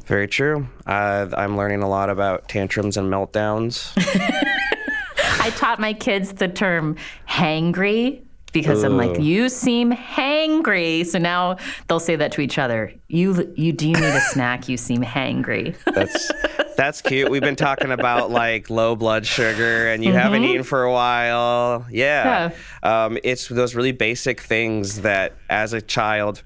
[0.06, 0.66] Very true.
[0.86, 3.92] Uh, I'm learning a lot about tantrums and meltdowns.
[5.40, 6.96] I taught my kids the term
[7.28, 11.04] hangry because I'm like, you seem hangry.
[11.06, 11.56] So now
[11.88, 12.92] they'll say that to each other.
[13.08, 14.68] You, you do you need a snack?
[14.68, 15.76] You seem hangry.
[15.94, 16.30] That's
[16.76, 17.30] that's cute.
[17.30, 21.86] We've been talking about like low blood sugar, and you haven't eaten for a while.
[21.90, 22.50] Yeah,
[22.82, 26.42] Um, it's those really basic things that, as a child,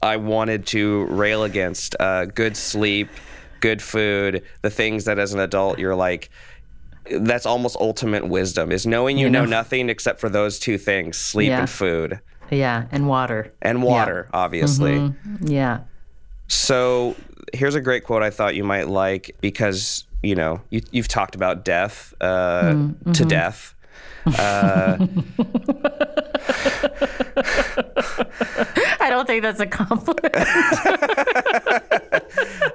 [0.00, 1.96] I wanted to rail against.
[1.98, 3.08] Uh, good sleep,
[3.58, 6.30] good food, the things that, as an adult, you're like.
[7.10, 9.50] That's almost ultimate wisdom is knowing you, know, know.
[9.50, 11.60] nothing except for those two things sleep Yeah.
[11.60, 12.20] and food
[12.50, 13.52] yeah, and water.
[13.62, 14.92] and water, obviously.
[14.92, 15.46] Mm-hmm.
[15.46, 15.80] Yeah.
[16.48, 17.14] So
[17.52, 21.34] here's a great quote I thought you might like because you know you, you've talked
[21.34, 23.28] about death uh, mm, to mm-hmm.
[23.28, 23.74] death.
[24.26, 24.98] Uh,
[29.00, 30.34] I don't think that's a compliment.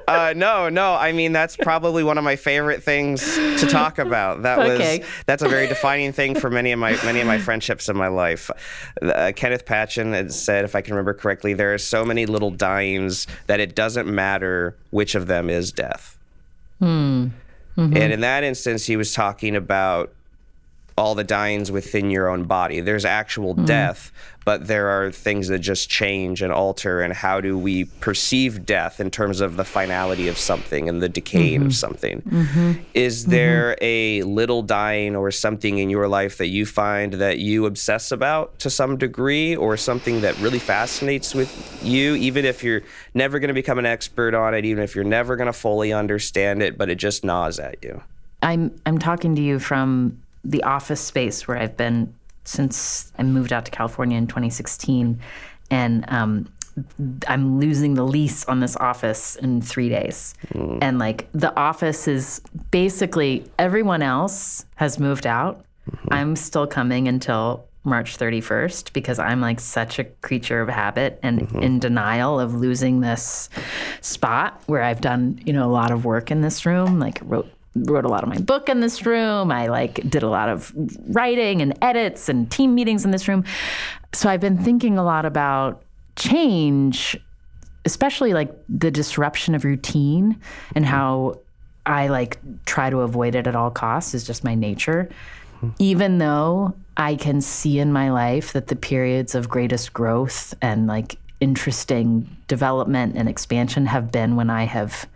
[0.07, 0.93] Uh, no, no.
[0.93, 4.43] I mean that's probably one of my favorite things to talk about.
[4.43, 4.99] That Okay.
[4.99, 7.97] was that's a very defining thing for many of my many of my friendships in
[7.97, 8.49] my life.
[9.01, 12.51] Uh, Kenneth Patchen had said, if I can remember correctly, there are so many little
[12.51, 16.17] dimes that it doesn't matter which of them is death.
[16.79, 17.33] And
[17.77, 20.13] in that instance, he was talking about
[20.97, 22.79] all the dyings within your own body.
[22.79, 23.65] There's actual mm-hmm.
[23.65, 24.13] death,
[24.45, 27.01] but there are things that just change and alter.
[27.01, 31.10] And how do we perceive death in terms of the finality of something and the
[31.10, 31.71] decaying of mm-hmm.
[31.71, 32.21] something?
[32.21, 32.84] Mm-hmm.
[32.93, 37.65] Is there a little dying or something in your life that you find that you
[37.65, 42.84] obsess about to some degree, or something that really fascinates with you, even if you're
[43.13, 45.91] never going to become an expert on it, even if you're never going to fully
[45.91, 48.01] understand it, but it just gnaws at you?
[48.41, 53.51] I'm I'm talking to you from the office space where I've been since I moved
[53.51, 55.19] out to California in 2016,
[55.71, 56.47] and um,
[57.27, 60.36] I'm losing the lease on this office in three days.
[60.51, 60.77] Hmm.
[60.81, 65.65] And like the office is basically everyone else has moved out.
[65.89, 66.08] Mm-hmm.
[66.13, 71.41] I'm still coming until March 31st because I'm like such a creature of habit and
[71.41, 71.60] mm-hmm.
[71.60, 73.49] in denial of losing this
[74.01, 77.49] spot where I've done, you know, a lot of work in this room, like wrote
[77.75, 79.51] wrote a lot of my book in this room.
[79.51, 80.71] I like did a lot of
[81.09, 83.43] writing and edits and team meetings in this room.
[84.13, 85.83] So I've been thinking a lot about
[86.15, 87.17] change,
[87.83, 90.39] especially like the disruption of routine
[90.75, 91.39] and how
[91.85, 95.09] I like try to avoid it at all costs is just my nature.
[95.79, 100.88] Even though I can see in my life that the periods of greatest growth and
[100.88, 105.07] like interesting development and expansion have been when I have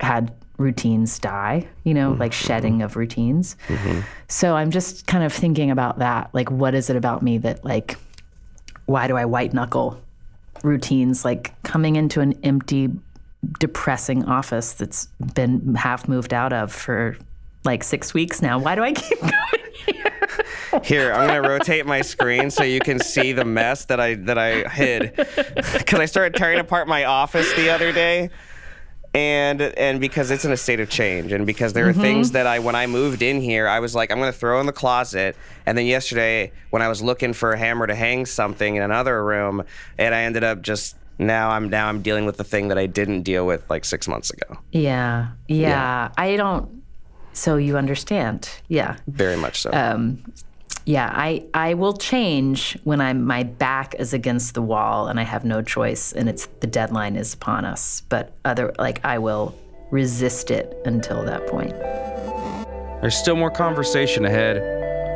[0.00, 2.20] had routines die, you know, mm-hmm.
[2.20, 3.56] like shedding of routines.
[3.68, 4.00] Mm-hmm.
[4.28, 6.30] So I'm just kind of thinking about that.
[6.32, 7.96] Like, what is it about me that, like,
[8.86, 10.00] why do I white knuckle
[10.62, 11.24] routines?
[11.24, 12.90] Like, coming into an empty,
[13.58, 17.16] depressing office that's been half moved out of for
[17.64, 18.58] like six weeks now.
[18.58, 19.32] Why do I keep going
[19.86, 20.28] here?
[20.82, 24.38] Here, I'm gonna rotate my screen so you can see the mess that I that
[24.38, 25.14] I hid.
[25.54, 28.30] Because I started tearing apart my office the other day,
[29.14, 32.46] and and because it's in a state of change, and because there are things that
[32.46, 35.36] I when I moved in here, I was like, I'm gonna throw in the closet.
[35.66, 39.24] And then yesterday, when I was looking for a hammer to hang something in another
[39.24, 39.62] room,
[39.98, 42.86] and I ended up just now I'm now I'm dealing with the thing that I
[42.86, 44.58] didn't deal with like six months ago.
[44.72, 46.10] Yeah, yeah.
[46.18, 46.82] I don't.
[47.32, 48.48] So you understand?
[48.68, 48.96] Yeah.
[49.06, 49.70] Very much so.
[49.72, 50.24] Um,
[50.86, 55.22] yeah, I, I will change when I'm my back is against the wall and I
[55.22, 58.02] have no choice and it's the deadline is upon us.
[58.08, 59.56] But other like I will
[59.90, 61.72] resist it until that point.
[63.00, 64.56] There's still more conversation ahead.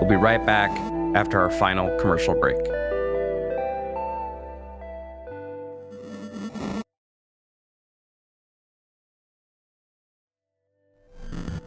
[0.01, 0.71] We'll be right back
[1.15, 2.57] after our final commercial break.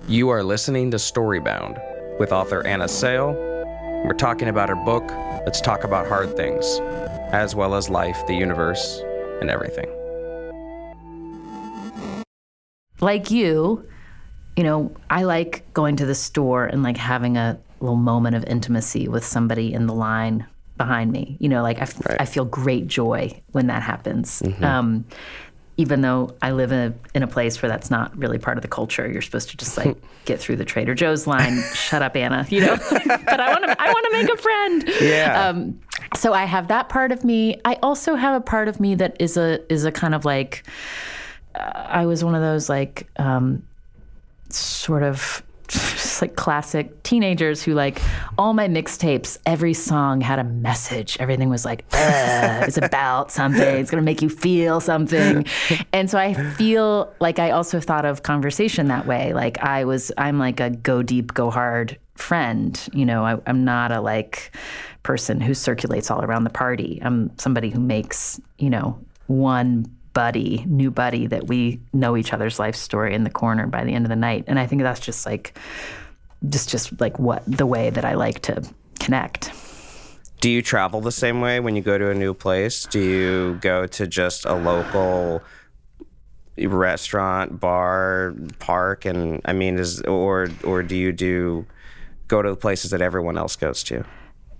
[0.07, 1.79] You are listening to Storybound
[2.19, 3.50] with author Anna Sale.
[4.03, 5.07] We're talking about her book,
[5.45, 6.79] Let's Talk About Hard Things,
[7.31, 8.99] as well as life, the universe,
[9.41, 9.87] and everything.
[12.99, 13.87] Like you,
[14.57, 18.43] you know, I like going to the store and like having a little moment of
[18.45, 21.37] intimacy with somebody in the line behind me.
[21.39, 24.41] You know, like I feel great joy when that happens.
[24.61, 25.05] Um,
[25.81, 28.61] even though I live in a, in a place where that's not really part of
[28.61, 31.59] the culture, you're supposed to just like get through the Trader Joe's line.
[31.73, 32.45] Shut up, Anna.
[32.49, 34.89] You know, but I want to I want to make a friend.
[35.01, 35.47] Yeah.
[35.47, 35.79] Um,
[36.15, 37.59] so I have that part of me.
[37.65, 40.63] I also have a part of me that is a is a kind of like
[41.55, 43.63] uh, I was one of those like um,
[44.49, 48.01] sort of just like classic teenagers who like
[48.37, 51.17] all my mixtapes every song had a message.
[51.19, 53.61] Everything was like "Uh, it's about something.
[53.61, 55.45] It's going to make you feel something.
[55.93, 59.33] And so i feel like i also thought of conversation that way.
[59.33, 62.79] Like i was i'm like a go deep go hard friend.
[62.93, 64.51] You know I, i'm not a like
[65.03, 66.99] person who circulates all around the party.
[67.03, 72.59] I'm somebody who makes you know one buddy, new buddy that we know each other's
[72.59, 74.45] life story in the corner by the end of the night.
[74.47, 75.57] And I think that's just like
[76.49, 78.63] just just like what the way that I like to
[78.99, 79.51] connect.
[80.39, 82.85] Do you travel the same way when you go to a new place?
[82.85, 85.43] Do you go to just a local
[86.57, 91.65] restaurant, bar, park, and I mean, is or or do you do
[92.27, 94.03] go to the places that everyone else goes to?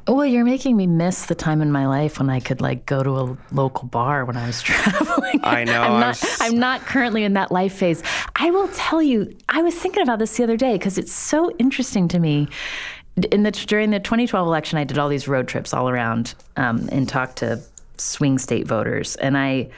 [0.08, 3.04] Well, you're making me miss the time in my life when I could like go
[3.04, 5.40] to a local bar when I was traveling.
[5.44, 6.20] I know, I'm not.
[6.22, 8.02] was- I'm not currently in that life phase.
[8.36, 9.36] I will tell you.
[9.50, 12.48] I was thinking about this the other day because it's so interesting to me.
[13.32, 16.88] In the during the 2012 election, I did all these road trips all around um,
[16.92, 17.62] and talked to
[17.98, 19.70] swing state voters, and I.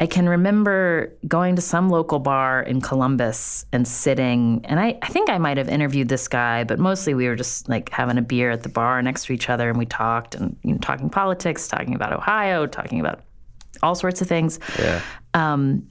[0.00, 5.08] I can remember going to some local bar in Columbus and sitting, and I, I
[5.08, 8.22] think I might have interviewed this guy, but mostly we were just like having a
[8.22, 11.10] beer at the bar next to each other, and we talked and you know, talking
[11.10, 13.22] politics, talking about Ohio, talking about
[13.82, 14.60] all sorts of things.
[14.78, 15.00] Yeah.
[15.34, 15.88] Um,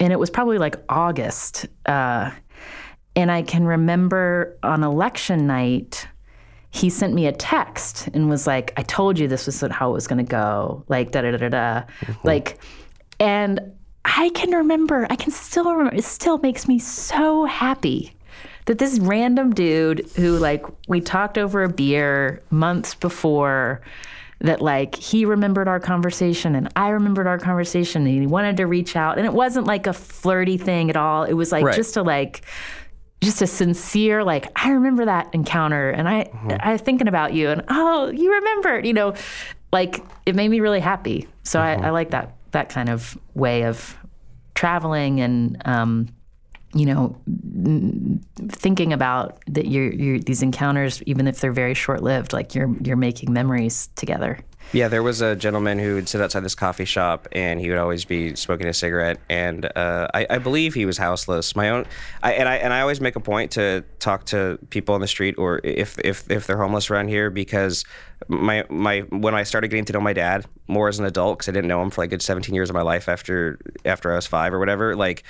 [0.00, 2.30] and it was probably like August, uh,
[3.14, 6.06] and I can remember on election night.
[6.70, 9.94] He sent me a text and was like, "I told you this was how it
[9.94, 11.82] was going to go." Like da da da da da,
[12.22, 12.58] like,
[13.18, 13.60] and
[14.04, 15.06] I can remember.
[15.10, 15.96] I can still remember.
[15.96, 18.16] It still makes me so happy
[18.66, 23.80] that this random dude who like we talked over a beer months before
[24.40, 28.66] that like he remembered our conversation and I remembered our conversation and he wanted to
[28.66, 31.24] reach out and it wasn't like a flirty thing at all.
[31.24, 31.74] It was like Right.
[31.74, 32.42] just a like
[33.22, 36.56] just a sincere like I remember that encounter and I mm-hmm.
[36.60, 39.14] I was thinking about you and oh you remembered you know
[39.72, 41.84] like it made me really happy so I, mm-hmm.
[41.86, 43.94] I like that that kind of way of
[44.54, 46.08] traveling and um,
[46.74, 47.16] you know,
[48.48, 52.96] thinking about that you're these encounters, even if they're very short lived, like you're you're
[52.96, 54.38] making memories together.
[54.72, 57.78] Yeah, there was a gentleman who would sit outside this coffee shop, and he would
[57.78, 59.18] always be smoking a cigarette.
[59.30, 61.54] And uh, I, I, believe he was houseless.
[61.54, 61.86] My own,
[62.22, 65.06] I, and I and I always make a point to talk to people on the
[65.06, 67.84] street, or if if if they're homeless around here, because
[68.26, 71.48] my my when I started getting to know my dad more as an adult, because
[71.48, 74.16] I didn't know him for like good 17 years of my life after after I
[74.16, 75.22] was five or whatever, like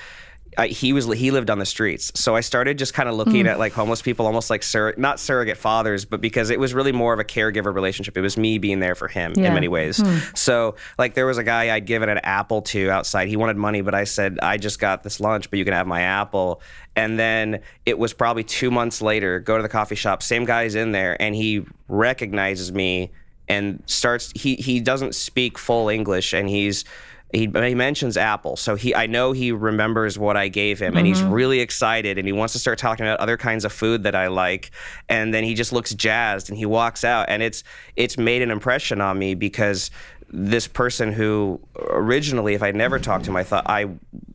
[0.59, 3.45] I, he was he lived on the streets, so I started just kind of looking
[3.45, 3.49] mm.
[3.49, 6.93] at like homeless people, almost like sur- not surrogate fathers, but because it was really
[6.93, 8.17] more of a caregiver relationship.
[8.17, 9.49] It was me being there for him yeah.
[9.49, 9.99] in many ways.
[9.99, 10.37] Mm.
[10.37, 13.29] So like there was a guy I'd given an apple to outside.
[13.29, 15.87] He wanted money, but I said I just got this lunch, but you can have
[15.87, 16.63] my apple.
[16.95, 19.41] And then it was probably two months later.
[19.41, 23.11] Go to the coffee shop, same guy's in there, and he recognizes me
[23.49, 24.33] and starts.
[24.35, 26.85] He he doesn't speak full English, and he's
[27.33, 30.99] he, he mentions Apple, so he I know he remembers what I gave him, mm-hmm.
[30.99, 31.33] and he's mm-hmm.
[31.33, 34.29] really excited, and he wants to start talking about other kinds of food that I
[34.29, 34.71] like,
[35.09, 37.65] and then he just looks jazzed, and he walks out, and it's
[37.97, 39.91] it's made an impression on me because
[40.31, 41.61] this person who
[41.91, 43.89] originally, if I'd never talked to him, I thought I,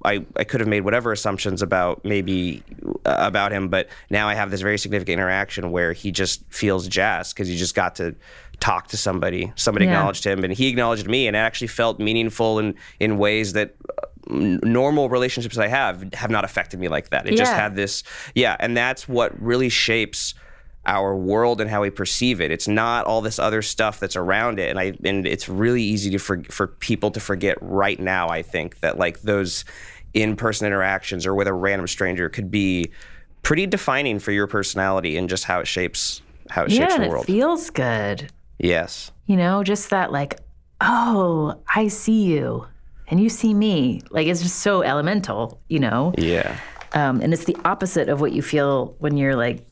[0.05, 2.63] I, I could have made whatever assumptions about maybe
[3.05, 6.87] uh, about him, but now I have this very significant interaction where he just feels
[6.87, 8.15] jazzed because he just got to
[8.61, 9.51] talk to somebody.
[9.55, 9.91] Somebody yeah.
[9.91, 13.75] acknowledged him, and he acknowledged me, and it actually felt meaningful in in ways that
[13.89, 17.27] uh, normal relationships I have have not affected me like that.
[17.27, 17.37] It yeah.
[17.37, 20.35] just had this, yeah, and that's what really shapes
[20.85, 22.51] our world and how we perceive it.
[22.51, 26.09] It's not all this other stuff that's around it, and I and it's really easy
[26.11, 28.29] to for for people to forget right now.
[28.29, 29.65] I think that like those
[30.13, 32.91] in person interactions or with a random stranger could be
[33.43, 37.09] pretty defining for your personality and just how it shapes how it yeah, shapes the
[37.09, 37.23] world.
[37.23, 38.29] It feels good.
[38.59, 39.11] Yes.
[39.25, 40.39] You know, just that like,
[40.81, 42.67] oh, I see you
[43.07, 44.01] and you see me.
[44.09, 46.13] Like it's just so elemental, you know?
[46.17, 46.57] Yeah.
[46.93, 49.65] Um, and it's the opposite of what you feel when you're like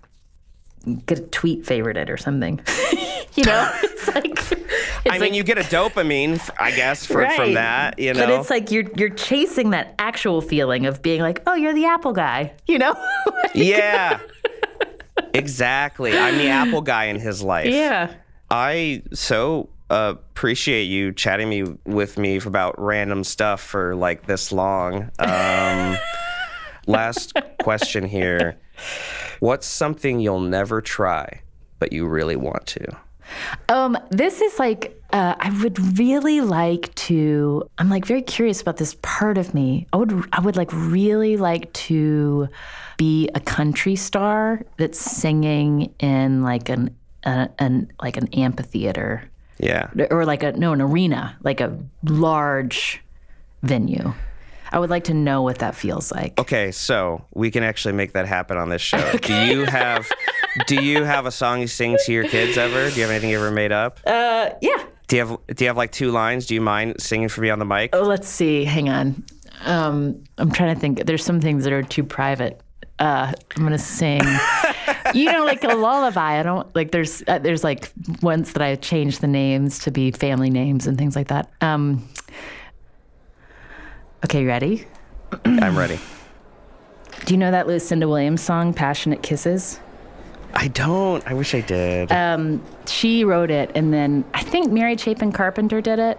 [1.06, 2.60] get a tweet favorited or something.
[3.36, 3.72] you know?
[4.00, 4.60] It's like
[5.06, 7.36] it's I mean, like, you get a dopamine, I guess, for, right.
[7.36, 8.00] from that.
[8.00, 11.54] You know, but it's like you're you're chasing that actual feeling of being like, oh,
[11.54, 12.54] you're the Apple guy.
[12.66, 12.96] You know?
[13.26, 14.20] like, yeah.
[15.34, 16.18] exactly.
[16.18, 17.68] I'm the Apple guy in his life.
[17.68, 18.14] Yeah.
[18.50, 24.52] I so uh, appreciate you chatting me with me about random stuff for like this
[24.52, 25.12] long.
[25.20, 25.98] Um,
[26.88, 28.58] last question here:
[29.40, 31.42] What's something you'll never try
[31.80, 32.98] but you really want to?
[33.70, 37.68] Um, this is like uh, I would really like to.
[37.78, 39.88] I'm like very curious about this part of me.
[39.94, 42.50] I would I would like really like to
[42.98, 49.30] be a country star that's singing in like an a, an like an amphitheater.
[49.60, 49.90] Yeah.
[50.10, 53.02] Or like a no an arena, like a large
[53.62, 54.14] venue.
[54.72, 56.40] I would like to know what that feels like.
[56.40, 58.98] Okay, so we can actually make that happen on this show.
[59.16, 59.48] Okay.
[59.50, 60.10] Do you have
[60.68, 62.90] do you have a song you sing to your kids ever?
[62.90, 64.00] Do you have anything you ever made up?
[64.06, 64.86] Uh yeah.
[65.08, 66.46] Do you have do you have like two lines?
[66.46, 67.92] Do you mind singing for me on the mic?
[67.94, 68.64] Oh, let's see.
[68.64, 69.24] Hang on.
[69.66, 71.06] Um, I'm trying to think.
[71.06, 72.62] There's some things that are too private.
[73.00, 74.22] Uh, I'm gonna sing.
[75.14, 76.40] you know, like a lullaby.
[76.40, 76.92] I don't like.
[76.92, 77.92] There's uh, there's like
[78.22, 81.52] ones that I changed the names to be family names and things like that.
[81.62, 82.08] Um,
[84.26, 84.86] okay, ready?
[85.46, 86.00] I'm ready.
[87.26, 89.80] Do you know that Lucinda Williams song, "Passionate Kisses"?
[90.54, 91.26] I don't.
[91.28, 92.12] I wish I did.
[92.12, 96.18] Um, she wrote it, and then I think Mary Chapin Carpenter did it.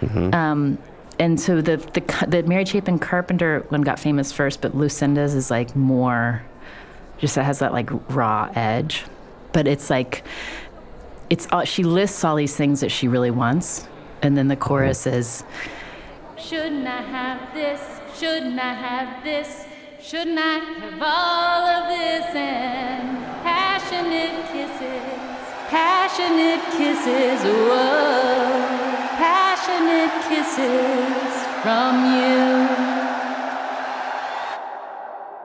[0.00, 0.34] Mm-hmm.
[0.34, 0.78] Um,
[1.18, 5.50] and so the, the the Mary Chapin Carpenter one got famous first, but Lucinda's is
[5.50, 6.42] like more
[7.18, 9.04] just has that like raw edge.
[9.52, 10.24] But it's like
[11.30, 13.88] it's all, she lists all these things that she really wants,
[14.22, 15.16] and then the chorus mm-hmm.
[15.16, 15.44] is
[16.48, 17.80] Shouldn't I have this?
[18.20, 19.64] Shouldn't I have this?
[19.98, 22.36] Shouldn't I have all of this?
[22.36, 25.02] And passionate kisses,
[25.70, 28.44] passionate kisses, whoa,
[29.16, 31.32] passionate kisses
[31.62, 32.83] from you.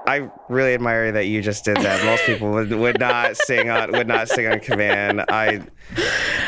[0.09, 2.03] I really admire that you just did that.
[2.03, 5.23] Most people would, would not sing on would not sing on command.
[5.29, 5.61] I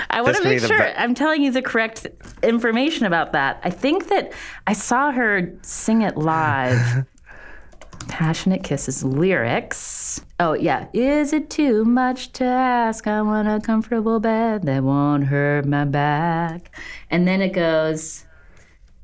[0.10, 2.08] I want to make sure be- I'm telling you the correct
[2.42, 3.62] information about that.
[3.64, 4.34] I think that
[4.66, 7.06] I saw her sing it live.
[8.08, 10.22] Passionate Kisses lyrics.
[10.40, 10.88] Oh, yeah.
[10.92, 13.06] Is it too much to ask?
[13.06, 16.76] I want a comfortable bed that won't hurt my back.
[17.12, 18.26] And then it goes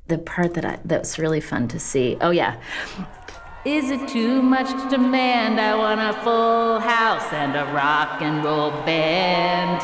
[0.07, 2.17] the part that I that's really fun to see.
[2.21, 2.59] Oh yeah.
[3.67, 5.59] Is it too much to demand?
[5.59, 9.81] I want a full house and a rock and roll band.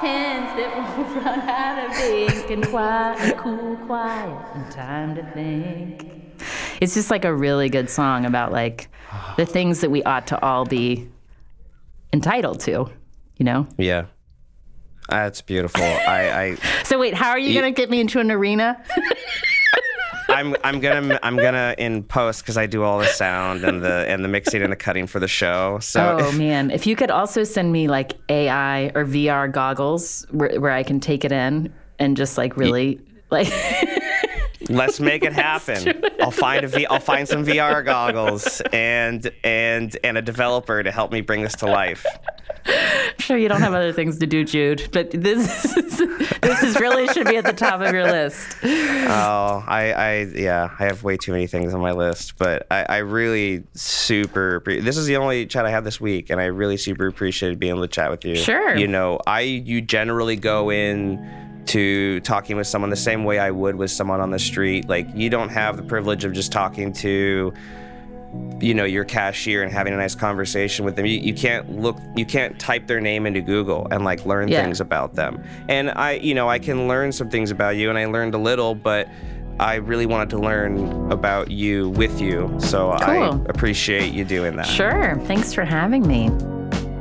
[0.00, 5.22] Pens that won't run out of ink and quiet and cool, quiet and time to
[5.30, 6.10] think.
[6.80, 8.88] It's just like a really good song about like
[9.36, 11.08] the things that we ought to all be
[12.12, 12.90] entitled to,
[13.36, 13.68] you know?
[13.78, 14.06] Yeah.
[15.08, 15.84] That's beautiful.
[15.84, 16.54] I, I
[16.84, 18.82] So wait, how are you going to get me into an arena?
[20.40, 24.08] I'm I'm gonna I'm gonna in post because I do all the sound and the
[24.08, 25.78] and the mixing and the cutting for the show.
[25.80, 30.58] So Oh man, if you could also send me like AI or VR goggles where,
[30.58, 33.48] where I can take it in and just like really like
[34.70, 36.02] let's make it happen.
[36.20, 40.90] I'll find a v, I'll find some VR goggles and and and a developer to
[40.90, 42.04] help me bring this to life.
[42.66, 45.98] I'm sure you don't have other things to do, Jude, but this is,
[46.40, 48.56] this is really should be at the top of your list.
[48.62, 52.84] Oh, I, I, yeah, I have way too many things on my list, but I,
[52.88, 54.62] I really super.
[54.64, 57.70] This is the only chat I had this week, and I really super appreciated being
[57.70, 58.36] able to chat with you.
[58.36, 58.76] Sure.
[58.76, 63.50] You know, I you generally go in to talking with someone the same way I
[63.50, 64.88] would with someone on the street.
[64.88, 67.52] Like you don't have the privilege of just talking to
[68.60, 71.98] you know your cashier and having a nice conversation with them you, you can't look
[72.14, 74.62] you can't type their name into google and like learn Yeah.
[74.62, 77.98] things about them and i you know i can learn some things about you and
[77.98, 79.08] i learned a little but
[79.58, 84.66] i really wanted to learn about you with you so i appreciate you doing that
[84.66, 85.20] Sure.
[85.24, 86.28] Thanks for having me.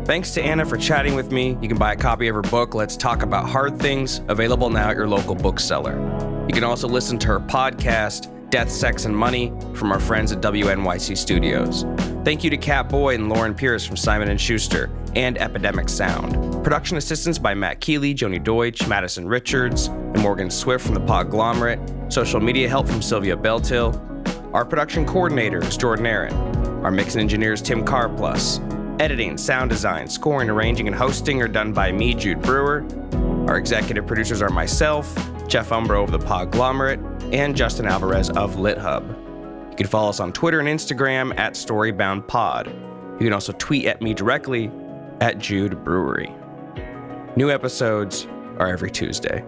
[0.10, 1.56] Thanks to Anna for chatting with me.
[1.62, 4.90] You can buy a copy of her book, Let's Talk About Hard Things, available now
[4.90, 6.00] at your local bookseller.
[6.48, 10.42] You can also listen to her podcast, Death, Sex, and Money, from our friends at
[10.42, 11.86] WNYC Studios.
[12.26, 16.64] Thank you to Kat Boy and Lauren Pierce from Simon & Schuster and Epidemic Sound.
[16.64, 22.12] Production assistance by Matt Keeley, Joni Deutsch, Madison Richards, and Morgan Swift from The Podglomerate.
[22.12, 23.94] Social media help from Sylvia Beltil.
[24.56, 26.34] Our production coordinator is Jordan Aaron.
[26.84, 28.60] Our mix and engineer is Tim Carplus.
[29.00, 32.86] Editing, sound design, scoring, arranging, and hosting are done by me, Jude Brewer.
[33.48, 35.16] Our executive producers are myself,
[35.48, 39.08] Jeff Umbro of the Podglomerate, and Justin Alvarez of LitHub.
[39.72, 42.68] You can follow us on Twitter and Instagram at StoryboundPod.
[43.14, 44.70] You can also tweet at me directly
[45.22, 46.26] at Jude Brewer.
[47.38, 48.28] New episodes
[48.58, 49.46] are every Tuesday.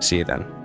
[0.00, 0.57] See you then.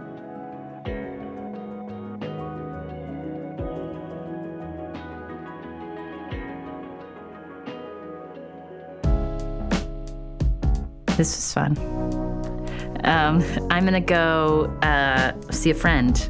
[11.23, 11.77] This was fun.
[13.05, 16.29] Um, I'm gonna go uh, see a friend.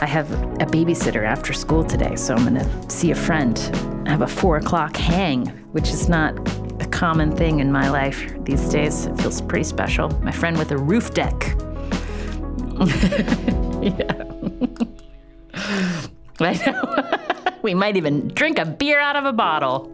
[0.00, 0.28] I have
[0.60, 3.56] a babysitter after school today, so I'm gonna see a friend.
[4.08, 6.36] I have a four o'clock hang, which is not
[6.82, 9.06] a common thing in my life these days.
[9.06, 10.10] It feels pretty special.
[10.24, 11.40] My friend with a roof deck.
[13.84, 14.24] yeah.
[16.40, 17.52] I know.
[17.62, 19.92] we might even drink a beer out of a bottle.